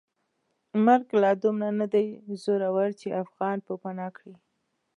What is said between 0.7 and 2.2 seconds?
مرګ لا دومره ندی